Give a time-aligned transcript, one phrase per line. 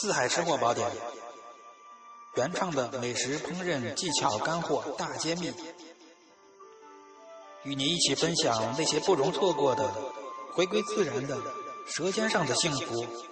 [0.00, 0.90] 四海吃货宝典，
[2.34, 5.52] 原创的美食烹饪技巧干货大揭秘，
[7.64, 9.92] 与您一起分享那些不容错过的、
[10.54, 11.36] 回归自然的
[11.86, 13.29] 舌尖上的幸福。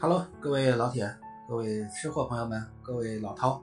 [0.00, 1.12] Hello，各位老铁，
[1.48, 3.60] 各位吃货朋友们，各位老饕，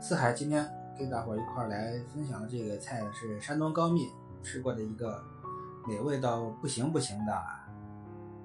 [0.00, 0.64] 四海今天
[0.96, 4.06] 跟大伙儿一块儿来分享的这个菜是山东高密
[4.44, 5.20] 吃过的一个
[5.88, 7.32] 美味到不行不行的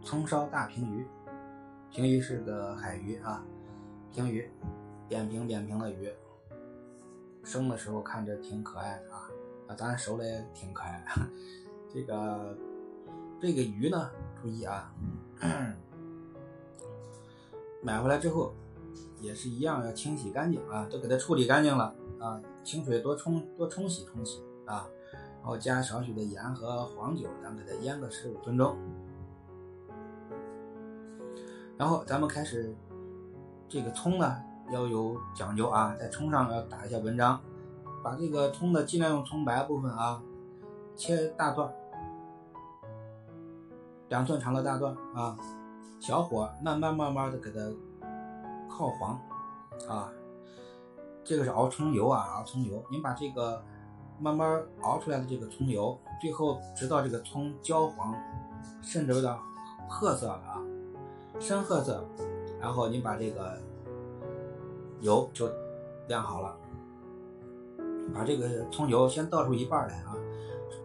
[0.01, 1.05] 葱烧大平鱼。
[1.91, 3.45] 平鱼是个海鱼啊，
[4.11, 4.49] 平鱼，
[5.07, 6.11] 扁平扁平的鱼，
[7.43, 9.29] 生的时候看着挺可爱的啊，
[9.67, 11.05] 啊，当然熟了也挺可爱。
[11.93, 12.57] 这个
[13.39, 14.09] 这个鱼呢，
[14.41, 14.91] 注意啊。
[17.83, 18.53] 买回来之后，
[19.19, 24.87] 也是一样要清洗干净啊，都给它处理干净了啊，清水多冲多冲洗冲洗啊，
[25.41, 28.77] 然后加少许的盐和黄酒，咱给它腌个十五分钟。
[31.77, 32.73] 然后咱们开始，
[33.67, 34.37] 这个葱呢
[34.71, 37.41] 要有讲究啊，在葱上要打一下文章，
[38.01, 40.23] 把这个葱的尽量用葱白部分啊，
[40.95, 41.69] 切大段，
[44.07, 45.37] 两寸长的大段啊。
[46.03, 47.61] 小火慢慢慢慢的给它
[48.67, 49.17] 靠黄，
[49.87, 50.11] 啊，
[51.23, 52.83] 这个是熬葱油啊，熬葱油。
[52.91, 53.63] 您把这个
[54.19, 58.13] 慢慢熬出来的这个葱油，最后直到这个葱焦黄，
[58.81, 59.33] 甚至有点
[59.87, 60.59] 褐色了啊，
[61.39, 62.03] 深褐色，
[62.59, 63.57] 然后您把这个
[64.99, 65.49] 油就
[66.09, 66.53] 晾好了，
[68.13, 70.17] 把这个葱油先倒出一半来啊，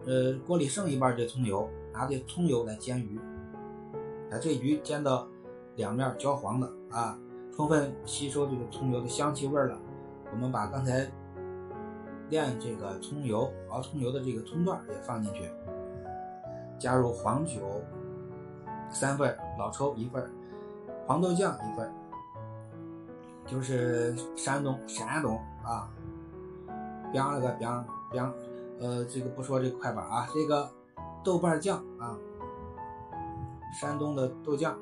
[0.05, 3.19] 呃，锅里剩一半这葱油，拿这葱油来煎鱼。
[4.29, 5.27] 把这鱼煎到
[5.75, 7.17] 两面焦黄的啊，
[7.55, 9.77] 充分吸收这个葱油的香气味了。
[10.31, 11.09] 我们把刚才
[12.29, 15.49] 炼这个葱油熬葱油的这个葱段也放进去，
[16.77, 17.81] 加入黄酒
[18.91, 20.29] 三份，老抽一份，
[21.07, 21.91] 黄豆酱一份，
[23.47, 25.89] 就是山东山东啊
[27.11, 28.31] ，biang 了个 biang biang，
[28.79, 30.69] 呃，这个不说这个快板啊，这个
[31.23, 32.15] 豆瓣酱啊。
[33.73, 34.77] 山东的豆酱，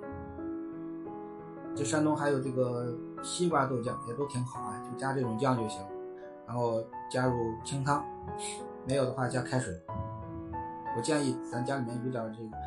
[1.75, 5.81] 这山东还有这个西瓜豆酱，也都挺好啊，就加这种酱就行。
[6.47, 6.81] 然后
[7.11, 8.05] 加入清汤，
[8.85, 9.77] 没有的话加开水。
[10.95, 12.57] 我建议咱家里面有点这个，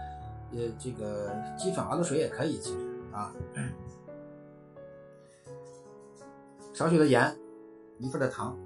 [0.52, 2.78] 呃，这个鸡粉熬的水也可以，其实
[3.10, 3.32] 啊。
[6.74, 7.36] 少许的盐，
[7.98, 8.56] 一份的糖，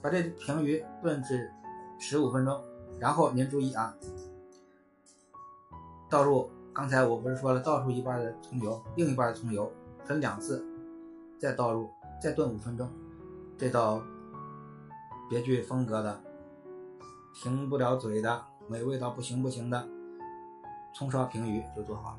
[0.00, 1.50] 把这平鱼炖至
[1.98, 2.60] 十五分钟。
[3.00, 3.96] 然后您注意啊，
[6.10, 9.72] 倒入刚才我不是说了，倒出一半的葱油，另一半的葱油
[10.04, 10.62] 分两次，
[11.38, 11.88] 再倒入，
[12.20, 12.86] 再炖五分钟，
[13.56, 14.02] 这道
[15.30, 16.20] 别具风格的、
[17.34, 19.88] 停不了嘴的、美味到不行不行的
[20.94, 22.18] 葱烧平鱼就做好了。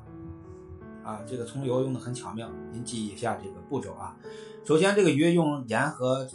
[1.08, 4.16] 啊，这个葱油用的很巧妙，您记一下这个步骤啊。
[4.64, 6.26] 首先，这个鱼用盐和。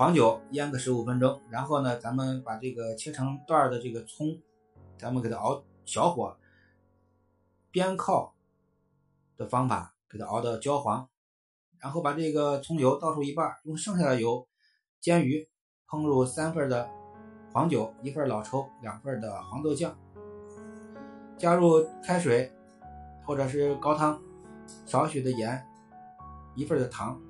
[0.00, 4.40] 黄酒腌个十五分钟，然后呢，咱们把这个切成段的这个葱，
[4.96, 6.38] 咱们给它熬小火，
[7.70, 8.34] 边靠
[9.36, 11.06] 的方法给它熬到焦黄，
[11.78, 14.48] 然后把这个葱油倒出一半，用剩下的油
[15.02, 15.46] 煎鱼，
[15.86, 16.88] 烹入三份的
[17.52, 19.94] 黄酒，一份老抽，两份的黄豆酱，
[21.36, 22.50] 加入开水
[23.26, 24.18] 或者是高汤，
[24.86, 25.62] 少许的盐，
[26.56, 27.20] 一份的糖。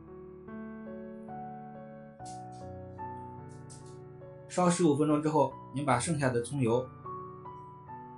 [4.51, 6.85] 烧十五分钟之后，您把剩下的葱油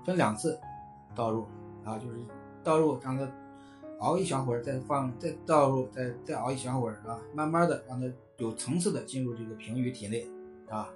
[0.04, 0.58] 分两次
[1.14, 1.46] 倒入
[1.84, 2.18] 啊，就是
[2.64, 3.30] 倒入让它
[4.00, 10.26] 熬一小会儿，再放再倒入，再再熬一小会儿啊，慢慢的让它有层次的进入这个平鱼体内
[10.70, 10.88] 啊。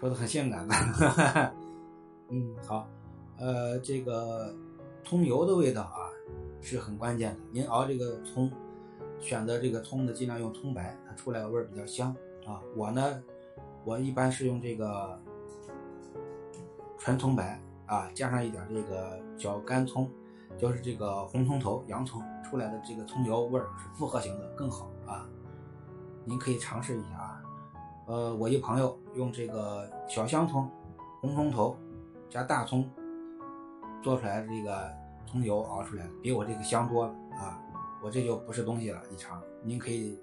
[0.00, 1.52] 说的很性感吧？
[2.30, 2.88] 嗯，好，
[3.36, 4.54] 呃，这个
[5.04, 6.08] 葱油的味道啊
[6.62, 7.40] 是很关键的。
[7.52, 8.50] 您熬这个葱，
[9.20, 12.16] 选择这个葱呢，尽量用葱白，它出来的味儿比较香。
[12.48, 13.22] 啊，我呢，
[13.84, 15.20] 我一般是用这个
[16.98, 20.10] 纯葱白啊，加上一点这个小干葱，
[20.56, 25.28] 就是这个红葱头、洋葱出来的这个葱油味儿是复合型的更好啊。
[26.24, 27.42] 您可以尝试一下啊。
[28.06, 30.66] 呃，我一朋友用这个小香葱、
[31.20, 31.76] 红葱头
[32.30, 32.90] 加大葱
[34.02, 34.90] 做出来的这个
[35.26, 37.60] 葱油熬出来的，比我这个香多了啊。
[38.02, 40.18] 我这就不是东西了，一尝，您可以。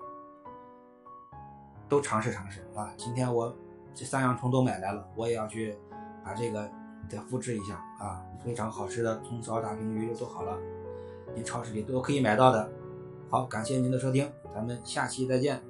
[1.87, 2.93] 都尝试尝试啊！
[2.97, 3.55] 今天我
[3.93, 5.75] 这三样葱都买来了，我也要去
[6.23, 6.69] 把这个
[7.07, 10.57] 再复制一下啊，非常好吃的葱烧大平鱼就做好了，
[11.33, 12.69] 您超市里都可以买到的。
[13.29, 15.61] 好，感谢您的收听，咱们下期再见。